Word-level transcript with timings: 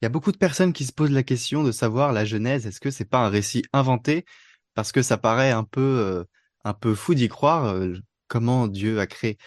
Il 0.00 0.04
y 0.04 0.06
a 0.06 0.10
beaucoup 0.10 0.30
de 0.32 0.36
personnes 0.36 0.72
qui 0.72 0.84
se 0.84 0.92
posent 0.92 1.10
la 1.10 1.24
question 1.24 1.64
de 1.64 1.72
savoir 1.72 2.12
la 2.12 2.24
Genèse, 2.24 2.66
est-ce 2.66 2.80
que 2.80 2.90
c'est 2.90 3.04
pas 3.04 3.26
un 3.26 3.28
récit 3.28 3.64
inventé? 3.72 4.24
Parce 4.74 4.92
que 4.92 5.02
ça 5.02 5.18
paraît 5.18 5.50
un 5.50 5.64
peu, 5.64 5.80
euh, 5.80 6.24
un 6.64 6.74
peu 6.74 6.94
fou 6.94 7.14
d'y 7.14 7.28
croire, 7.28 7.64
euh, 7.66 7.94
comment 8.28 8.68
Dieu 8.68 9.00
a 9.00 9.08
créé 9.08 9.38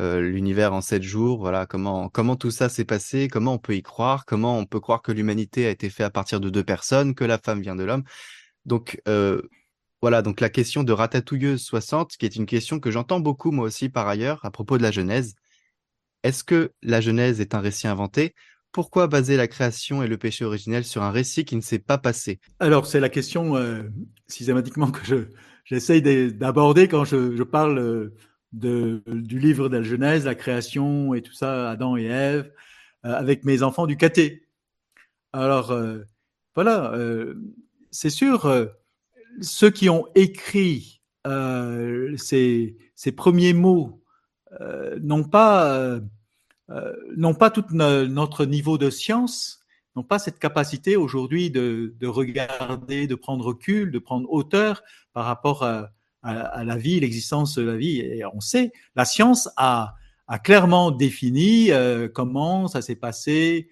euh, 0.00 0.20
l'univers 0.20 0.72
en 0.72 0.80
sept 0.80 1.02
jours, 1.04 1.38
voilà, 1.38 1.66
comment, 1.66 2.08
comment 2.08 2.34
tout 2.36 2.50
ça 2.50 2.68
s'est 2.68 2.84
passé, 2.84 3.28
comment 3.28 3.54
on 3.54 3.58
peut 3.58 3.76
y 3.76 3.82
croire, 3.82 4.24
comment 4.26 4.58
on 4.58 4.66
peut 4.66 4.80
croire 4.80 5.02
que 5.02 5.12
l'humanité 5.12 5.66
a 5.66 5.70
été 5.70 5.90
faite 5.90 6.06
à 6.06 6.10
partir 6.10 6.40
de 6.40 6.50
deux 6.50 6.64
personnes, 6.64 7.14
que 7.14 7.24
la 7.24 7.38
femme 7.38 7.60
vient 7.60 7.76
de 7.76 7.84
l'homme. 7.84 8.04
Donc, 8.66 9.00
voilà, 10.02 10.22
donc 10.22 10.40
la 10.40 10.48
question 10.48 10.82
de 10.82 10.92
Ratatouilleuse 10.92 11.62
60, 11.62 12.16
qui 12.16 12.24
est 12.24 12.36
une 12.36 12.46
question 12.46 12.80
que 12.80 12.90
j'entends 12.90 13.20
beaucoup 13.20 13.50
moi 13.50 13.66
aussi 13.66 13.90
par 13.90 14.08
ailleurs 14.08 14.44
à 14.44 14.50
propos 14.50 14.78
de 14.78 14.82
la 14.82 14.90
Genèse. 14.90 15.34
Est-ce 16.22 16.42
que 16.44 16.72
la 16.82 17.00
Genèse 17.00 17.40
est 17.40 17.54
un 17.54 17.60
récit 17.60 17.86
inventé 17.86 18.34
pourquoi 18.72 19.06
baser 19.06 19.36
la 19.36 19.48
création 19.48 20.02
et 20.02 20.06
le 20.06 20.16
péché 20.16 20.44
originel 20.44 20.84
sur 20.84 21.02
un 21.02 21.10
récit 21.10 21.44
qui 21.44 21.56
ne 21.56 21.60
s'est 21.60 21.78
pas 21.78 21.98
passé? 21.98 22.40
Alors, 22.60 22.86
c'est 22.86 23.00
la 23.00 23.08
question 23.08 23.56
euh, 23.56 23.82
systématiquement 24.28 24.90
que 24.90 25.04
je, 25.04 25.16
j'essaye 25.64 26.02
d'aborder 26.32 26.88
quand 26.88 27.04
je, 27.04 27.42
parle 27.42 27.78
euh, 27.78 28.14
du 28.52 29.38
livre 29.38 29.68
de 29.68 29.76
la 29.78 29.82
Genèse, 29.82 30.24
la 30.24 30.34
création 30.34 31.14
et 31.14 31.22
tout 31.22 31.32
ça, 31.32 31.70
Adam 31.70 31.96
et 31.96 32.04
Ève, 32.04 32.52
euh, 33.04 33.14
avec 33.14 33.44
mes 33.44 33.62
enfants 33.62 33.86
du 33.86 33.96
caté. 33.96 34.46
Alors, 35.32 35.72
voilà, 36.56 36.92
c'est 37.92 38.10
sûr, 38.10 38.52
ceux 39.40 39.70
qui 39.70 39.88
ont 39.88 40.08
écrit 40.16 41.02
ces, 42.16 42.76
premiers 43.16 43.52
mots 43.52 44.02
n'ont 45.00 45.22
pas 45.22 46.00
euh, 46.70 46.94
n'ont 47.16 47.34
pas 47.34 47.50
tout 47.50 47.64
notre 47.72 48.44
niveau 48.44 48.78
de 48.78 48.90
science, 48.90 49.60
n'ont 49.96 50.04
pas 50.04 50.18
cette 50.18 50.38
capacité 50.38 50.96
aujourd'hui 50.96 51.50
de, 51.50 51.94
de, 51.98 52.06
regarder, 52.06 53.06
de 53.06 53.14
prendre 53.14 53.44
recul, 53.44 53.90
de 53.90 53.98
prendre 53.98 54.30
hauteur 54.30 54.82
par 55.12 55.24
rapport 55.24 55.64
à, 55.64 55.90
à, 56.22 56.64
la 56.64 56.76
vie, 56.76 57.00
l'existence 57.00 57.54
de 57.56 57.62
la 57.62 57.76
vie. 57.76 58.00
Et 58.00 58.24
on 58.32 58.40
sait, 58.40 58.72
la 58.94 59.04
science 59.04 59.48
a, 59.56 59.94
a 60.28 60.38
clairement 60.38 60.90
défini 60.90 61.70
euh, 61.70 62.08
comment 62.08 62.68
ça 62.68 62.82
s'est 62.82 62.96
passé. 62.96 63.68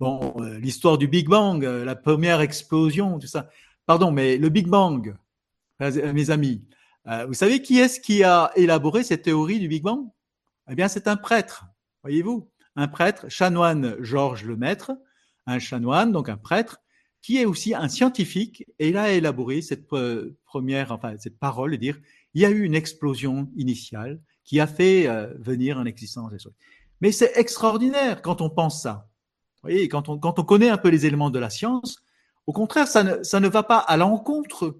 Bon, 0.00 0.34
euh, 0.38 0.58
l'histoire 0.58 0.98
du 0.98 1.08
Big 1.08 1.28
Bang, 1.28 1.64
euh, 1.64 1.84
la 1.84 1.94
première 1.94 2.40
explosion, 2.40 3.18
tout 3.18 3.26
ça. 3.26 3.48
Pardon, 3.86 4.10
mais 4.10 4.36
le 4.36 4.48
Big 4.48 4.66
Bang, 4.66 5.16
mes 5.80 6.30
amis, 6.30 6.64
vous 7.26 7.34
savez 7.34 7.60
qui 7.60 7.78
est-ce 7.78 8.00
qui 8.00 8.24
a 8.24 8.50
élaboré 8.56 9.02
cette 9.02 9.22
théorie 9.22 9.58
du 9.58 9.68
Big 9.68 9.82
Bang? 9.82 10.06
Eh 10.70 10.74
bien, 10.74 10.88
c'est 10.88 11.06
un 11.06 11.16
prêtre 11.16 11.66
Voyez-vous, 12.04 12.50
un 12.76 12.86
prêtre, 12.86 13.30
chanoine 13.30 13.96
Georges 14.00 14.44
Lemaître, 14.44 14.92
un 15.46 15.58
chanoine, 15.58 16.12
donc 16.12 16.28
un 16.28 16.36
prêtre, 16.36 16.82
qui 17.22 17.38
est 17.38 17.46
aussi 17.46 17.74
un 17.74 17.88
scientifique, 17.88 18.66
et 18.78 18.90
il 18.90 18.98
a 18.98 19.10
élaboré 19.10 19.62
cette 19.62 19.86
première, 20.44 20.92
enfin 20.92 21.14
cette 21.18 21.38
parole, 21.38 21.70
de 21.70 21.76
dire, 21.76 21.98
il 22.34 22.42
y 22.42 22.44
a 22.44 22.50
eu 22.50 22.62
une 22.62 22.74
explosion 22.74 23.50
initiale 23.56 24.20
qui 24.44 24.60
a 24.60 24.66
fait 24.66 25.08
euh, 25.08 25.32
venir 25.38 25.78
en 25.78 25.86
existence 25.86 26.30
des 26.30 26.38
choses. 26.38 26.52
Mais 27.00 27.10
c'est 27.10 27.32
extraordinaire 27.36 28.20
quand 28.20 28.42
on 28.42 28.50
pense 28.50 28.82
ça. 28.82 29.08
Vous 29.62 29.70
voyez, 29.70 29.88
quand 29.88 30.10
on, 30.10 30.18
quand 30.18 30.38
on 30.38 30.44
connaît 30.44 30.68
un 30.68 30.76
peu 30.76 30.90
les 30.90 31.06
éléments 31.06 31.30
de 31.30 31.38
la 31.38 31.48
science, 31.48 32.04
au 32.46 32.52
contraire, 32.52 32.86
ça 32.86 33.02
ne, 33.02 33.22
ça 33.22 33.40
ne 33.40 33.48
va 33.48 33.62
pas 33.62 33.78
à 33.78 33.96
l'encontre 33.96 34.78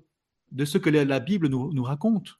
de 0.53 0.65
ce 0.67 0.77
que 0.77 0.91
la 0.91 1.21
Bible 1.21 1.49
nous, 1.49 1.73
nous 1.73 1.85
raconte. 1.85 2.35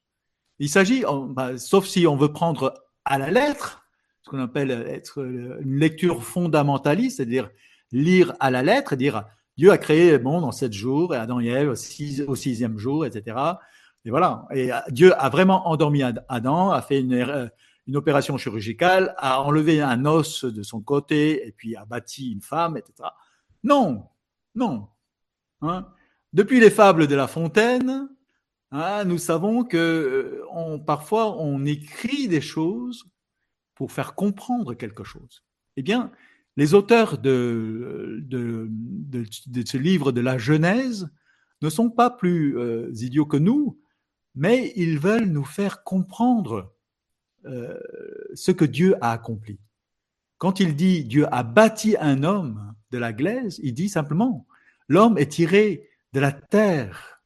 Il 0.59 0.69
s'agit, 0.69 1.05
bah, 1.31 1.57
sauf 1.57 1.87
si 1.87 2.07
on 2.07 2.17
veut 2.17 2.33
prendre 2.33 2.75
à 3.07 3.17
la 3.19 3.31
lettre, 3.31 3.84
ce 4.25 4.31
qu'on 4.31 4.41
appelle 4.41 4.71
être 4.71 5.23
une 5.23 5.79
lecture 5.79 6.25
fondamentaliste, 6.25 7.19
c'est-à-dire 7.19 7.51
lire 7.93 8.33
à 8.41 8.51
la 8.51 8.63
lettre, 8.63 8.97
dire 8.97 9.25
Dieu 9.59 9.71
a 9.71 9.77
créé 9.77 10.13
le 10.13 10.19
monde 10.19 10.45
en 10.45 10.53
sept 10.53 10.73
jours 10.73 11.15
et 11.15 11.19
Adam 11.19 11.41
et 11.41 11.49
Ève 11.49 11.71
au, 12.27 12.35
sixième 12.35 12.79
jour, 12.79 13.05
etc. 13.05 13.37
Et 14.07 14.11
voilà. 14.11 14.47
Et 14.55 14.71
Dieu 14.89 15.13
a 15.21 15.29
vraiment 15.29 15.69
endormi 15.69 16.03
Adam, 16.03 16.71
a 16.71 16.81
fait 16.81 17.01
une, 17.01 17.13
euh, 17.13 17.47
une 17.87 17.97
opération 17.97 18.39
chirurgicale, 18.39 19.15
a 19.19 19.43
enlevé 19.43 19.83
un 19.83 20.07
os 20.07 20.47
de 20.47 20.63
son 20.63 20.81
côté 20.81 21.47
et 21.47 21.53
puis 21.53 21.77
a 21.77 21.85
bâti 21.85 22.33
une 22.33 22.41
femme, 22.41 22.79
etc. 22.79 23.11
Non, 23.63 24.07
non. 24.55 24.89
Hein 25.61 25.87
Depuis 26.33 26.61
les 26.61 26.71
fables 26.71 27.09
de 27.09 27.15
La 27.15 27.29
Fontaine, 27.29 28.09
hein, 28.71 29.05
nous 29.05 29.19
savons 29.19 29.65
que 29.65 29.77
euh, 29.77 30.79
parfois 30.79 31.37
on 31.39 31.67
écrit 31.67 32.27
des 32.27 32.41
choses 32.41 33.05
pour 33.75 33.93
faire 33.93 34.15
comprendre 34.15 34.75
quelque 34.75 35.05
chose. 35.05 35.45
Eh 35.77 35.83
bien, 35.83 36.13
les 36.57 36.75
auteurs 36.75 37.19
de, 37.19 38.25
ce 39.67 39.77
livre 39.77 40.13
de 40.13 40.21
la 40.21 40.39
Genèse 40.39 41.09
ne 41.63 41.71
sont 41.71 41.91
pas 41.91 42.11
plus 42.11 42.59
euh, 42.59 42.91
idiots 42.95 43.27
que 43.27 43.37
nous, 43.37 43.81
mais 44.35 44.73
ils 44.77 44.99
veulent 44.99 45.31
nous 45.31 45.45
faire 45.45 45.83
comprendre 45.83 46.75
euh, 47.47 47.79
ce 48.35 48.53
que 48.53 48.65
Dieu 48.65 48.97
a 49.01 49.13
accompli. 49.13 49.59
Quand 50.39 50.61
il 50.61 50.77
dit 50.77 51.05
Dieu 51.05 51.27
a 51.33 51.43
bâti 51.43 51.97
un 51.99 52.23
homme 52.23 52.75
de 52.91 52.99
la 52.99 53.13
glaise, 53.13 53.61
il 53.63 53.75
dit 53.75 53.89
simplement 53.89 54.47
l'homme 54.89 55.19
est 55.19 55.33
tiré 55.33 55.89
de 56.13 56.21
la 56.21 56.33
terre 56.33 57.23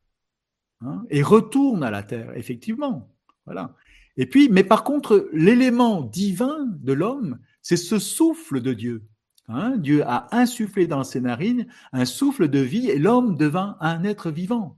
hein, 0.80 1.04
et 1.10 1.22
retourne 1.22 1.82
à 1.82 1.90
la 1.90 2.02
terre, 2.02 2.36
effectivement. 2.36 3.14
Voilà. 3.44 3.74
Et 4.18 4.26
puis, 4.26 4.48
mais 4.50 4.64
par 4.64 4.82
contre, 4.82 5.30
l'élément 5.32 6.02
divin 6.02 6.66
de 6.66 6.92
l'homme, 6.92 7.38
c'est 7.62 7.76
ce 7.76 8.00
souffle 8.00 8.60
de 8.60 8.74
Dieu. 8.74 9.06
Hein, 9.46 9.76
Dieu 9.78 10.02
a 10.04 10.26
insufflé 10.36 10.88
dans 10.88 11.04
ses 11.04 11.20
narines 11.20 11.68
un 11.92 12.04
souffle 12.04 12.48
de 12.48 12.58
vie 12.58 12.90
et 12.90 12.98
l'homme 12.98 13.36
devint 13.36 13.76
un 13.80 14.02
être 14.02 14.30
vivant. 14.30 14.76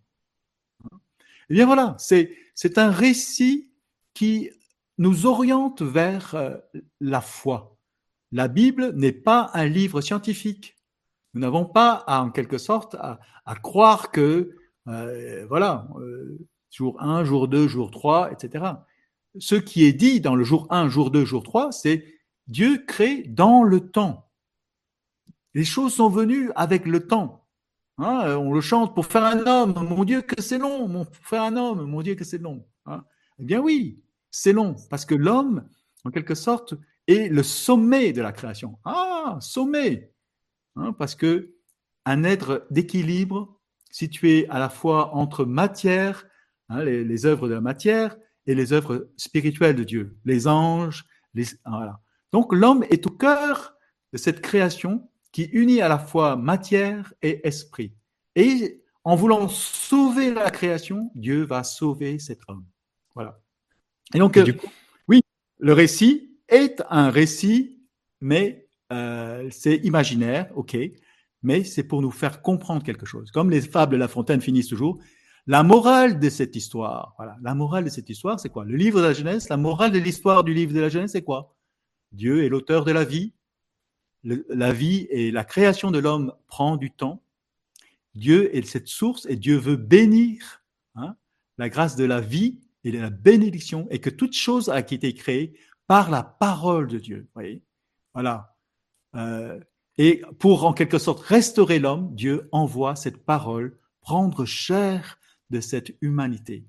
Eh 1.49 1.55
bien 1.55 1.67
voilà, 1.67 1.97
c'est, 1.99 2.37
un 2.77 2.91
récit 2.91 3.71
qui 4.13 4.51
nous 4.99 5.25
oriente 5.25 5.81
vers 5.81 6.35
euh, 6.35 6.57
la 7.01 7.23
foi. 7.23 7.79
La 8.33 8.47
Bible 8.47 8.93
n'est 8.95 9.11
pas 9.11 9.51
un 9.55 9.67
livre 9.67 10.03
scientifique. 10.03 10.77
Nous 11.33 11.41
n'avons 11.41 11.65
pas, 11.65 12.05
en 12.07 12.31
quelque 12.31 12.59
sorte, 12.59 12.95
à, 12.97 13.21
à 13.47 13.57
croire 13.57 14.11
que, 14.13 14.55
euh, 14.87 15.47
voilà, 15.49 15.89
euh, 15.99 16.39
jour 16.71 17.03
1, 17.03 17.25
jour 17.25 17.49
2, 17.49 17.67
jour 17.67 17.91
3, 17.91 18.33
etc 18.33 18.75
ce 19.39 19.55
qui 19.55 19.85
est 19.85 19.93
dit 19.93 20.21
dans 20.21 20.35
le 20.35 20.45
jour 20.45 20.67
1, 20.71 20.89
jour 20.89 21.11
2, 21.11 21.25
jour 21.25 21.43
3, 21.43 21.73
c'est 21.73 22.05
Dieu 22.47 22.79
crée 22.87 23.23
dans 23.23 23.63
le 23.63 23.91
temps. 23.91 24.31
Les 25.55 25.65
choses 25.65 25.95
sont 25.95 26.09
venues 26.09 26.51
avec 26.57 26.87
le 26.87 27.07
temps. 27.07 27.47
Hein, 27.99 28.37
on 28.37 28.53
le 28.53 28.61
chante 28.61 28.95
pour 28.95 29.07
faire 29.07 29.25
un 29.25 29.47
homme. 29.47 29.75
Mon 29.89 30.05
Dieu, 30.05 30.23
que 30.23 30.41
c'est 30.41 30.59
long. 30.59 30.89
Pour 30.89 31.27
faire 31.27 31.43
un 31.43 31.57
homme, 31.57 31.85
mon 31.85 32.03
Dieu, 32.03 32.15
que 32.15 32.25
c'est 32.25 32.39
long. 32.39 32.67
Hein. 32.87 33.05
Eh 33.39 33.45
bien 33.45 33.61
oui, 33.61 34.03
c'est 34.31 34.53
long, 34.53 34.77
parce 34.89 35.05
que 35.05 35.15
l'homme, 35.15 35.69
en 36.05 36.11
quelque 36.11 36.35
sorte, 36.35 36.75
est 37.07 37.29
le 37.29 37.43
sommet 37.43 38.13
de 38.13 38.23
la 38.23 38.33
création. 38.33 38.79
Ah, 38.85 39.39
sommet 39.41 40.13
hein, 40.77 40.93
Parce 40.93 41.15
que 41.15 41.55
un 42.07 42.25
être 42.25 42.67
d'équilibre 42.71 43.61
situé 43.91 44.47
à 44.49 44.59
la 44.59 44.69
fois 44.69 45.15
entre 45.15 45.45
matière, 45.45 46.27
hein, 46.69 46.85
les 46.85 47.27
œuvres 47.27 47.49
de 47.49 47.55
la 47.55 47.61
matière, 47.61 48.17
et 48.47 48.55
les 48.55 48.73
œuvres 48.73 49.09
spirituelles 49.17 49.77
de 49.77 49.85
Dieu, 49.85 50.17
les 50.25 50.49
anges. 50.49 51.05
Les, 51.35 51.45
voilà. 51.65 52.01
Donc 52.33 52.53
l'homme 52.53 52.85
est 52.91 53.07
au 53.07 53.11
cœur 53.11 53.75
de 54.13 54.19
cette 54.19 54.41
création 54.41 55.09
qui 55.33 55.45
unit 55.45 55.81
à 55.81 55.89
la 55.89 55.99
fois 55.99 56.37
matière 56.37 57.15
et 57.23 57.47
esprit. 57.47 57.93
Et 58.35 58.83
en 59.05 59.17
voulant 59.17 59.49
sauver 59.49 60.33
la 60.33 60.51
création, 60.51 61.11
Dieu 61.15 61.45
va 61.45 61.65
sauver 61.65 62.19
cet 62.19 62.41
homme. 62.49 62.65
Voilà. 63.15 63.41
Et 64.15 64.19
donc, 64.19 64.37
et 64.37 64.41
euh, 64.41 64.53
oui, 65.09 65.21
le 65.59 65.73
récit 65.73 66.37
est 66.49 66.83
un 66.91 67.11
récit, 67.11 67.81
mais 68.21 68.69
euh, 68.93 69.49
c'est 69.51 69.77
imaginaire, 69.77 70.51
ok, 70.57 70.77
mais 71.43 71.65
c'est 71.65 71.85
pour 71.85 72.03
nous 72.03 72.11
faire 72.11 72.43
comprendre 72.43 72.83
quelque 72.83 73.07
chose. 73.07 73.31
Comme 73.31 73.51
les 73.51 73.61
fables 73.61 73.93
de 73.93 73.99
La 73.99 74.09
Fontaine 74.09 74.41
finissent 74.41 74.69
toujours, 74.69 74.99
la 75.47 75.63
morale 75.63 76.19
de 76.19 76.29
cette 76.29 76.57
histoire, 76.57 77.15
voilà, 77.17 77.37
la 77.43 77.55
morale 77.55 77.85
de 77.85 77.91
cette 77.91 78.11
histoire, 78.11 78.39
c'est 78.39 78.51
quoi? 78.51 78.65
Le 78.65 78.77
livre 78.77 79.01
de 79.01 79.07
la 79.07 79.13
Genèse, 79.13 79.49
la 79.49 79.57
morale 79.57 79.93
de 79.93 79.99
l'histoire 79.99 80.45
du 80.45 80.55
livre 80.55 80.73
de 80.73 80.81
la 80.81 80.89
Genèse, 80.89 81.13
c'est 81.13 81.23
quoi? 81.23 81.57
Dieu 82.13 82.45
est 82.45 82.49
l'auteur 82.49 82.85
de 82.85 82.93
la 82.93 83.05
vie. 83.05 83.33
La 84.23 84.73
vie 84.73 85.07
et 85.11 85.31
la 85.31 85.45
création 85.45 85.91
de 85.91 85.99
l'homme 85.99 86.35
prend 86.47 86.77
du 86.77 86.91
temps. 86.91 87.23
Dieu 88.15 88.55
est 88.55 88.67
cette 88.67 88.89
source 88.89 89.27
et 89.27 89.37
Dieu 89.37 89.57
veut 89.57 89.77
bénir 89.77 90.63
hein, 90.95 91.17
la 91.57 91.69
grâce 91.71 91.97
de 91.97 92.05
la 92.05 92.21
vie 92.21 92.61
et 92.85 92.93
de 92.93 92.99
la 92.99 93.11
bénédiction 93.11 93.87
et 93.91 93.99
que 93.99 94.11
toute 94.11 94.35
chose 94.35 94.69
a 94.69 94.81
été 94.81 95.15
créée 95.15 95.59
par 95.87 96.11
la 96.11 96.23
parole 96.23 96.87
de 96.87 96.99
Dieu. 96.99 97.29
Voyez? 97.35 97.63
Voilà. 98.13 98.57
Euh, 99.15 99.59
et 99.97 100.23
pour 100.39 100.67
en 100.67 100.73
quelque 100.73 100.99
sorte 100.99 101.21
restaurer 101.21 101.79
l'homme, 101.79 102.15
Dieu 102.15 102.49
envoie 102.53 102.97
cette 102.97 103.25
parole 103.25 103.79
prendre 104.01 104.45
chair 104.45 105.19
de 105.51 105.61
cette 105.61 105.95
humanité 106.01 106.65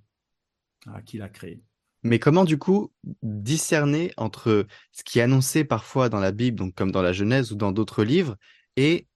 ah, 0.88 1.01
qu'il 1.01 1.22
a 1.22 1.30
créée. 1.30 1.62
Mais 2.04 2.18
comment 2.18 2.45
du 2.45 2.57
coup 2.57 2.92
discerner 3.22 4.12
entre 4.18 4.66
ce 4.92 5.04
qui 5.04 5.19
est 5.19 5.24
annoncé 5.24 5.63
parfois 5.63 6.10
dans 6.10 6.19
la 6.19 6.31
Bible, 6.31 6.57
donc 6.57 6.74
comme 6.74 6.92
dans 6.92 7.04
la 7.04 7.13
Genèse 7.13 7.51
ou 7.51 7.56
dans 7.56 7.72
d'autres 7.72 8.04
livres, 8.04 8.38
et 8.75 9.07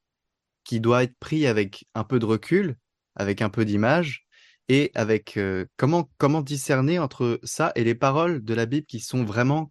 qui 0.63 0.79
doit 0.79 1.03
être 1.03 1.17
pris 1.19 1.47
avec 1.47 1.85
un 1.95 2.03
peu 2.03 2.19
de 2.19 2.25
recul, 2.25 2.75
avec 3.15 3.41
un 3.41 3.49
peu 3.49 3.65
d'image, 3.65 4.25
et 4.67 4.91
avec 4.95 5.37
euh, 5.37 5.65
comment, 5.77 6.09
comment 6.17 6.41
discerner 6.41 6.99
entre 6.99 7.39
ça 7.43 7.71
et 7.75 7.83
les 7.83 7.95
paroles 7.95 8.43
de 8.43 8.53
la 8.53 8.65
Bible 8.65 8.85
qui 8.85 8.99
sont 8.99 9.23
vraiment 9.23 9.69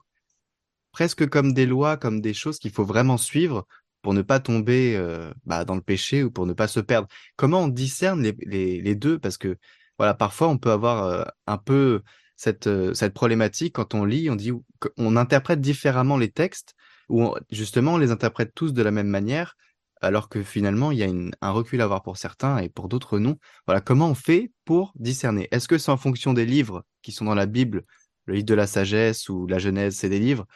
presque 0.93 1.29
comme 1.29 1.53
des 1.53 1.67
lois, 1.67 1.97
comme 1.97 2.21
des 2.21 2.35
choses 2.35 2.59
qu'il 2.59 2.71
faut 2.71 2.85
vraiment 2.85 3.17
suivre 3.17 3.67
pour 4.03 4.15
ne 4.15 4.23
pas 4.23 4.39
tomber 4.39 4.97
euh, 4.97 5.33
bah, 5.45 5.65
dans 5.65 5.75
le 5.75 5.81
péché 5.81 6.23
ou 6.23 6.31
pour 6.31 6.47
ne 6.47 6.53
pas 6.53 6.69
se 6.69 6.79
perdre? 6.79 7.09
Comment 7.37 7.63
on 7.63 7.69
discerne 7.69 8.23
les, 8.23 8.37
les, 8.41 8.81
les 8.81 8.95
deux? 8.95 9.19
Parce 9.19 9.39
que 9.39 9.57
voilà, 9.99 10.15
parfois 10.15 10.49
on 10.49 10.59
peut 10.59 10.71
avoir 10.71 11.05
euh, 11.05 11.25
un 11.47 11.59
peu 11.59 12.03
cette, 12.37 12.69
cette 12.95 13.15
problématique 13.15 13.75
quand 13.75 13.95
on 13.95 14.05
lit, 14.05 14.29
on 14.31 14.37
dit, 14.37 14.53
on 14.97 15.17
interprète 15.17 15.61
différemment 15.61 16.17
les 16.17 16.31
textes 16.31 16.75
ou 17.09 17.35
justement 17.51 17.95
on 17.95 17.99
les 17.99 18.11
interprète 18.11 18.53
tous 18.55 18.73
de 18.73 18.83
la 18.83 18.91
même 18.91 19.09
manière 19.09 19.57
alors 20.05 20.29
que 20.29 20.43
finalement, 20.43 20.93
il 20.93 20.99
y 20.99 21.05
a 21.05 21.09
un 21.41 21.51
recul 21.51 21.81
à 21.81 21.85
avoir 21.85 22.03
pour 22.03 22.17
certains 22.17 22.59
et 22.59 22.69
pour 22.69 22.89
d'autres 22.89 23.19
non. 23.19 23.39
Voilà, 23.67 23.81
comment 23.81 24.09
on 24.09 24.15
fait 24.15 24.53
pour 24.65 24.93
discerner? 24.97 25.49
Est-ce 25.51 25.67
que 25.67 25.79
c'est 25.79 25.91
en 25.91 25.97
fonction 25.97 26.33
des 26.33 26.47
livres 26.47 26.85
qui 27.03 27.13
sont 27.13 27.25
dans 27.25 27.35
la 27.35 27.47
Bible, 27.47 27.85
le 28.27 28.35
livre 28.35 28.47
de 28.47 28.55
la 28.55 28.67
sagesse 28.67 29.29
ou 29.29 29.47
la 29.47 29.59
Genèse, 29.59 29.97
c'est 29.97 30.09
des 30.09 30.19
livres 30.19 30.47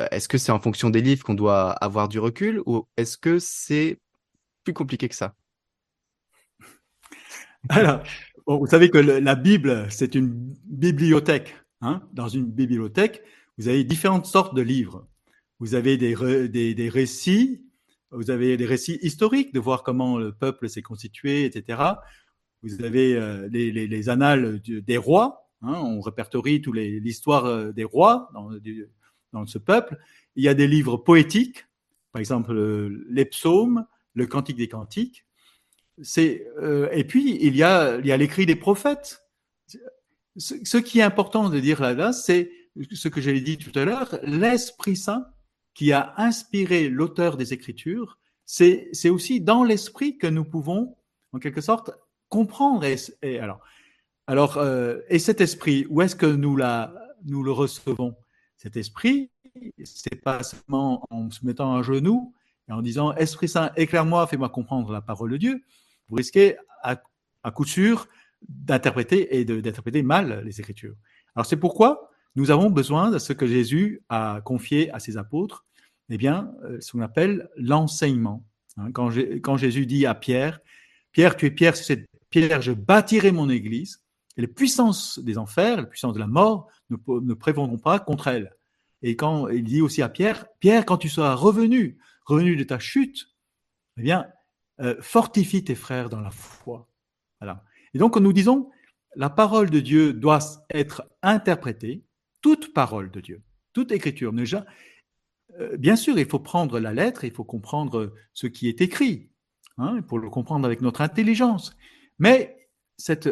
euh, 0.00 0.06
Est-ce 0.10 0.28
que 0.28 0.38
c'est 0.38 0.52
en 0.52 0.60
fonction 0.60 0.90
des 0.90 1.00
livres 1.00 1.24
qu'on 1.24 1.34
doit 1.34 1.72
avoir 1.72 2.08
du 2.08 2.18
recul 2.18 2.62
ou 2.66 2.86
est-ce 2.96 3.16
que 3.16 3.38
c'est 3.38 3.98
plus 4.64 4.74
compliqué 4.74 5.08
que 5.08 5.16
ça? 5.16 5.34
Alors, 7.68 8.02
vous 8.46 8.66
savez 8.66 8.90
que 8.90 8.98
la 8.98 9.34
Bible, 9.34 9.86
c'est 9.90 10.14
une 10.14 10.54
bibliothèque. 10.64 11.56
Hein 11.80 12.02
dans 12.12 12.28
une 12.28 12.46
bibliothèque, 12.46 13.22
vous 13.58 13.68
avez 13.68 13.82
différentes 13.84 14.26
sortes 14.26 14.54
de 14.54 14.62
livres. 14.62 15.08
Vous 15.58 15.74
avez 15.74 15.96
des, 15.96 16.14
des, 16.48 16.74
des 16.74 16.88
récits, 16.88 17.64
vous 18.12 18.30
avez 18.30 18.56
des 18.56 18.66
récits 18.66 18.98
historiques 19.02 19.54
de 19.54 19.60
voir 19.60 19.82
comment 19.82 20.18
le 20.18 20.32
peuple 20.32 20.68
s'est 20.68 20.82
constitué, 20.82 21.44
etc. 21.44 21.82
Vous 22.62 22.82
avez 22.84 23.16
euh, 23.16 23.48
les, 23.50 24.08
annales 24.08 24.60
des 24.60 24.96
rois. 24.96 25.48
Hein, 25.62 25.74
on 25.74 26.00
répertorie 26.00 26.60
toute 26.60 26.76
l'histoire 26.76 27.46
euh, 27.46 27.72
des 27.72 27.84
rois 27.84 28.30
dans, 28.34 28.50
dans, 29.32 29.46
ce 29.46 29.58
peuple. 29.58 29.96
Il 30.36 30.44
y 30.44 30.48
a 30.48 30.54
des 30.54 30.66
livres 30.66 30.96
poétiques, 30.96 31.66
par 32.12 32.20
exemple 32.20 32.52
euh, 32.52 33.04
les 33.08 33.24
psaumes, 33.24 33.86
le 34.14 34.26
Cantique 34.26 34.56
des 34.56 34.68
Cantiques. 34.68 35.24
Euh, 36.18 36.88
et 36.92 37.04
puis 37.04 37.38
il 37.40 37.56
y 37.56 37.62
a 37.62 37.98
l'écrit 37.98 38.46
des 38.46 38.56
prophètes. 38.56 39.22
Ce, 40.36 40.76
qui 40.78 41.00
est 41.00 41.02
important 41.02 41.50
de 41.50 41.60
dire 41.60 41.80
là-là, 41.80 42.12
c'est 42.12 42.50
ce 42.92 43.08
que 43.08 43.20
j'ai 43.20 43.38
dit 43.40 43.58
tout 43.58 43.76
à 43.78 43.84
l'heure, 43.84 44.18
l'Esprit 44.22 44.96
Saint 44.96 45.26
qui 45.74 45.92
a 45.92 46.14
inspiré 46.16 46.88
l'auteur 46.88 47.36
des 47.36 47.52
Écritures, 47.52 48.18
c'est 48.44 49.08
aussi 49.08 49.40
dans 49.40 49.64
l'esprit 49.64 50.18
que 50.18 50.26
nous 50.26 50.44
pouvons, 50.44 50.96
en 51.32 51.38
quelque 51.38 51.60
sorte, 51.60 51.90
comprendre. 52.28 52.84
Et, 52.84 53.38
alors, 53.38 53.60
alors 54.26 54.58
euh, 54.58 55.00
et 55.08 55.18
cet 55.18 55.40
esprit, 55.40 55.86
où 55.88 56.02
est-ce 56.02 56.16
que 56.16 56.26
nous, 56.26 56.58
nous 57.24 57.42
le 57.42 57.52
recevons? 57.52 58.14
Cet 58.56 58.76
esprit, 58.76 59.30
c'est 59.84 60.22
pas 60.22 60.42
seulement 60.42 61.06
en 61.10 61.30
se 61.30 61.44
mettant 61.44 61.76
à 61.76 61.82
genoux 61.82 62.34
et 62.68 62.72
en 62.72 62.82
disant 62.82 63.12
Esprit 63.14 63.48
Saint, 63.48 63.72
éclaire-moi, 63.76 64.26
fais-moi 64.26 64.48
comprendre 64.48 64.92
la 64.92 65.00
parole 65.00 65.30
de 65.32 65.36
Dieu. 65.36 65.64
Vous 66.08 66.16
risquez 66.16 66.56
à, 66.82 67.50
coup 67.50 67.64
sûr 67.64 68.08
d'interpréter 68.48 69.38
et 69.38 69.44
d'interpréter 69.44 70.02
mal 70.02 70.42
les 70.44 70.60
Écritures. 70.60 70.94
Alors 71.34 71.46
c'est 71.46 71.56
pourquoi 71.56 72.10
nous 72.34 72.50
avons 72.50 72.70
besoin 72.70 73.10
de 73.10 73.18
ce 73.18 73.32
que 73.32 73.46
Jésus 73.46 74.02
a 74.08 74.40
confié 74.44 74.90
à 74.92 74.98
ses 74.98 75.16
apôtres, 75.16 75.64
eh 76.08 76.16
bien, 76.16 76.52
euh, 76.64 76.78
ce 76.80 76.92
qu'on 76.92 77.02
appelle 77.02 77.48
l'enseignement. 77.56 78.44
Hein, 78.76 78.90
quand, 78.92 79.56
Jésus 79.56 79.86
dit 79.86 80.06
à 80.06 80.14
Pierre, 80.14 80.60
Pierre, 81.12 81.36
tu 81.36 81.46
es 81.46 81.50
Pierre, 81.50 81.76
c'est 81.76 81.84
cette 81.84 82.06
pierre, 82.30 82.62
je 82.62 82.72
bâtirai 82.72 83.32
mon 83.32 83.50
église, 83.50 84.02
et 84.36 84.40
les 84.40 84.46
puissances 84.46 85.18
des 85.18 85.36
enfers, 85.36 85.82
les 85.82 85.86
puissances 85.86 86.14
de 86.14 86.18
la 86.18 86.26
mort 86.26 86.68
ne, 86.88 86.96
ne 87.20 87.34
prévaudront 87.34 87.78
pas 87.78 87.98
contre 87.98 88.28
elle. 88.28 88.54
Et 89.02 89.16
quand 89.16 89.48
il 89.48 89.64
dit 89.64 89.82
aussi 89.82 90.00
à 90.00 90.08
Pierre, 90.08 90.46
Pierre, 90.60 90.86
quand 90.86 90.96
tu 90.96 91.08
seras 91.08 91.34
revenu, 91.34 91.98
revenu 92.24 92.56
de 92.56 92.64
ta 92.64 92.78
chute, 92.78 93.28
eh 93.98 94.02
bien, 94.02 94.26
euh, 94.80 94.96
fortifie 95.00 95.64
tes 95.64 95.74
frères 95.74 96.08
dans 96.08 96.20
la 96.20 96.30
foi. 96.30 96.88
Voilà. 97.40 97.64
Et 97.94 97.98
donc, 97.98 98.16
nous 98.16 98.32
disons, 98.32 98.70
la 99.16 99.30
parole 99.30 99.70
de 99.70 99.80
Dieu 99.80 100.12
doit 100.12 100.40
être 100.70 101.04
interprétée, 101.22 102.04
toute 102.40 102.72
parole 102.72 103.10
de 103.10 103.20
Dieu, 103.20 103.42
toute 103.72 103.92
écriture. 103.92 104.32
Déjà, 104.32 104.64
euh, 105.60 105.76
bien 105.76 105.96
sûr, 105.96 106.18
il 106.18 106.26
faut 106.26 106.38
prendre 106.38 106.80
la 106.80 106.94
lettre, 106.94 107.24
il 107.24 107.32
faut 107.32 107.44
comprendre 107.44 108.14
ce 108.32 108.46
qui 108.46 108.68
est 108.68 108.80
écrit, 108.80 109.30
hein, 109.78 110.00
pour 110.02 110.18
le 110.18 110.30
comprendre 110.30 110.64
avec 110.64 110.80
notre 110.80 111.02
intelligence. 111.02 111.76
Mais 112.18 112.68
cette 112.96 113.28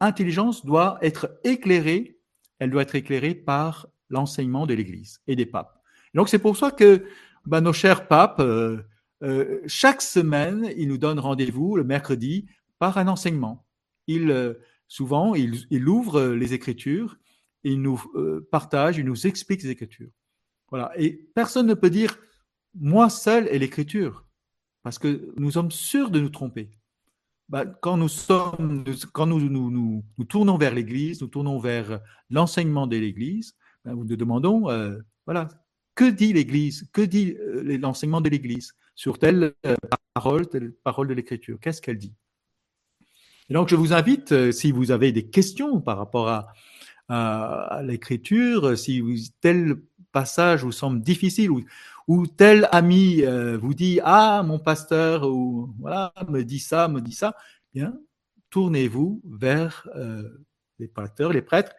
intelligence 0.00 0.64
doit 0.64 0.98
être 1.02 1.38
éclairée, 1.44 2.18
elle 2.58 2.70
doit 2.70 2.82
être 2.82 2.94
éclairée 2.94 3.34
par 3.34 3.88
l'enseignement 4.08 4.66
de 4.66 4.74
l'Église 4.74 5.20
et 5.26 5.36
des 5.36 5.44
papes. 5.44 5.82
donc 6.14 6.30
c'est 6.30 6.38
pour 6.38 6.56
ça 6.56 6.70
que 6.70 7.04
ben, 7.44 7.60
nos 7.60 7.72
chers 7.72 8.08
papes, 8.08 8.40
euh, 8.40 8.82
euh, 9.22 9.60
chaque 9.66 10.02
semaine, 10.02 10.72
ils 10.76 10.88
nous 10.88 10.98
donnent 10.98 11.18
rendez-vous 11.18 11.76
le 11.76 11.84
mercredi 11.84 12.46
par 12.78 12.98
un 12.98 13.08
enseignement. 13.08 13.66
Ils, 14.06 14.56
souvent, 14.86 15.34
ils, 15.34 15.66
ils 15.70 15.86
ouvrent 15.88 16.22
les 16.22 16.54
Écritures 16.54 17.18
il 17.64 17.82
nous 17.82 18.02
euh, 18.14 18.46
partage, 18.50 18.98
il 18.98 19.04
nous 19.04 19.26
explique 19.26 19.62
les 19.62 19.70
Écritures. 19.70 20.10
Voilà. 20.70 20.92
Et 20.96 21.12
personne 21.34 21.66
ne 21.66 21.74
peut 21.74 21.90
dire 21.90 22.18
moi 22.74 23.10
seul 23.10 23.48
est 23.48 23.58
l'Écriture, 23.58 24.26
parce 24.82 24.98
que 24.98 25.32
nous 25.36 25.52
sommes 25.52 25.70
sûrs 25.70 26.10
de 26.10 26.20
nous 26.20 26.28
tromper. 26.28 26.70
Bah, 27.48 27.64
quand 27.64 27.96
nous 27.96 28.08
sommes, 28.08 28.84
quand 29.12 29.26
nous 29.26 29.40
nous, 29.40 30.04
tournons 30.28 30.58
vers 30.58 30.74
l'Église, 30.74 31.22
nous 31.22 31.28
tournons 31.28 31.58
vers 31.58 32.00
l'enseignement 32.28 32.86
de 32.86 32.96
l'Église, 32.96 33.56
bah, 33.84 33.92
nous 33.92 34.04
nous 34.04 34.16
demandons, 34.16 34.68
euh, 34.68 34.98
voilà, 35.24 35.48
que 35.98 36.08
dit 36.08 36.32
l'Église, 36.32 36.86
que 36.92 37.02
dit 37.02 37.36
euh, 37.40 37.76
l'enseignement 37.76 38.20
de 38.20 38.28
l'Église 38.28 38.72
sur 38.94 39.18
telle 39.18 39.54
parole, 40.14 40.48
telle 40.48 40.72
parole 40.72 41.08
de 41.08 41.14
l'Écriture, 41.14 41.58
qu'est-ce 41.60 41.82
qu'elle 41.82 41.98
dit? 41.98 42.14
Et 43.48 43.54
donc 43.54 43.68
je 43.68 43.74
vous 43.74 43.92
invite, 43.92 44.52
si 44.52 44.70
vous 44.70 44.92
avez 44.92 45.10
des 45.10 45.26
questions 45.26 45.80
par 45.80 45.98
rapport 45.98 46.28
à 47.08 47.80
l'écriture, 47.82 48.78
si 48.78 49.02
tel 49.40 49.76
passage 50.12 50.64
vous 50.64 50.72
semble 50.72 51.00
difficile 51.00 51.50
ou, 52.06 52.26
tel 52.26 52.68
ami 52.72 53.22
euh, 53.22 53.58
vous 53.58 53.74
dit 53.74 54.00
ah 54.02 54.42
mon 54.44 54.58
pasteur 54.58 55.28
ou 55.28 55.74
voilà 55.78 56.12
me 56.28 56.42
dit 56.42 56.58
ça, 56.58 56.88
me 56.88 57.00
dit 57.00 57.12
ça, 57.12 57.34
eh 57.74 57.80
bien 57.80 57.94
tournez-vous 58.50 59.20
vers 59.24 59.86
euh, 59.96 60.22
les 60.78 60.88
pasteurs, 60.88 61.32
les 61.32 61.42
prêtres. 61.42 61.72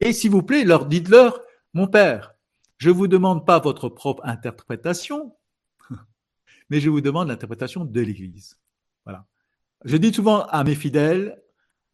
Et 0.00 0.12
s'il 0.12 0.30
vous 0.30 0.42
plaît 0.42 0.64
leur 0.64 0.86
dites-leur 0.86 1.40
mon 1.74 1.86
père, 1.86 2.33
je 2.78 2.90
vous 2.90 3.06
demande 3.06 3.46
pas 3.46 3.58
votre 3.58 3.88
propre 3.88 4.24
interprétation, 4.24 5.34
mais 6.70 6.80
je 6.80 6.90
vous 6.90 7.00
demande 7.00 7.28
l'interprétation 7.28 7.84
de 7.84 8.00
l'Église. 8.00 8.58
Voilà. 9.04 9.26
Je 9.84 9.96
dis 9.96 10.12
souvent 10.12 10.42
à 10.46 10.64
mes 10.64 10.74
fidèles, 10.74 11.40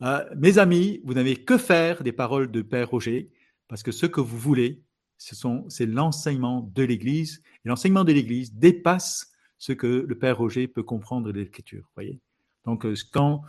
euh, 0.02 0.25
mes 0.37 0.58
amis, 0.58 1.00
vous 1.04 1.14
n'avez 1.14 1.37
que 1.37 1.58
faire 1.58 2.02
des 2.02 2.12
paroles 2.12 2.50
de 2.50 2.62
Père 2.62 2.90
Roger, 2.90 3.30
parce 3.68 3.82
que 3.82 3.92
ce 3.92 4.06
que 4.06 4.20
vous 4.20 4.38
voulez, 4.38 4.82
ce 5.18 5.34
c'est 5.68 5.87
l'enseignement 5.87 6.70
de 6.75 6.82
l'Église. 6.82 7.42
Et 7.64 7.68
l'enseignement 7.68 8.04
de 8.04 8.12
l'Église 8.12 8.54
dépasse 8.54 9.30
ce 9.58 9.72
que 9.72 10.06
le 10.08 10.18
Père 10.18 10.38
Roger 10.38 10.66
peut 10.66 10.82
comprendre 10.82 11.26
de 11.26 11.38
l'Écriture. 11.38 11.90
Voyez. 11.94 12.20
Donc, 12.64 12.87
euh, 12.87 12.94
quand 13.12 13.42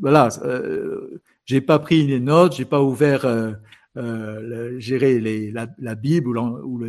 voilà, 0.00 0.28
euh, 0.44 1.20
j'ai 1.44 1.60
pas 1.60 1.78
pris 1.78 2.06
les 2.06 2.20
notes, 2.20 2.54
j'ai 2.56 2.64
pas 2.64 2.82
ouvert, 2.82 3.24
euh, 3.24 3.52
euh, 3.96 4.78
gérer 4.78 5.20
la, 5.50 5.94
Bible 5.94 6.38
ou, 6.38 6.58
ou 6.64 6.84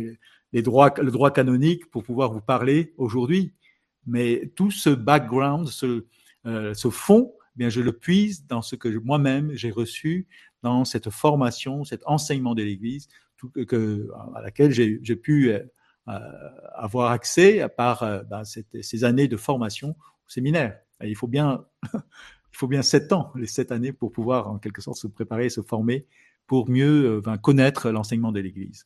les 0.52 0.62
droits, 0.62 0.92
le 1.00 1.10
droit 1.10 1.30
canonique 1.30 1.90
pour 1.90 2.02
pouvoir 2.04 2.32
vous 2.32 2.40
parler 2.40 2.94
aujourd'hui. 2.96 3.52
Mais 4.06 4.50
tout 4.56 4.70
ce 4.70 4.90
background, 4.90 5.68
ce, 5.68 6.04
euh, 6.46 6.74
fond, 6.90 7.32
bien, 7.56 7.68
je 7.68 7.80
le 7.80 7.92
puise 7.92 8.46
dans 8.46 8.62
ce 8.62 8.76
que 8.76 8.88
moi-même 8.88 9.52
j'ai 9.54 9.70
reçu 9.70 10.26
dans 10.62 10.84
cette 10.84 11.10
formation, 11.10 11.84
cet 11.84 12.02
enseignement 12.06 12.54
de 12.54 12.62
l'Église, 12.62 13.08
à 13.56 14.42
laquelle 14.42 14.72
j'ai 14.72 15.16
pu 15.16 15.52
euh, 16.08 16.18
avoir 16.74 17.12
accès 17.12 17.66
par 17.76 18.02
euh, 18.02 18.22
ben, 18.22 18.42
ces 18.44 19.04
années 19.04 19.28
de 19.28 19.36
formation 19.36 19.90
au 19.90 20.28
séminaire. 20.28 20.78
Il 21.02 21.14
faut 21.14 21.28
bien, 21.28 21.64
il 21.92 22.56
faut 22.56 22.68
bien 22.68 22.82
sept 22.82 23.12
ans, 23.12 23.32
les 23.36 23.46
sept 23.46 23.70
années 23.70 23.92
pour 23.92 24.10
pouvoir 24.10 24.48
en 24.48 24.58
quelque 24.58 24.82
sorte 24.82 24.96
se 24.96 25.06
préparer, 25.06 25.50
se 25.50 25.60
former 25.60 26.06
pour 26.50 26.68
mieux 26.68 27.22
euh, 27.28 27.36
connaître 27.36 27.92
l'enseignement 27.92 28.32
de 28.32 28.40
l'Église. 28.40 28.78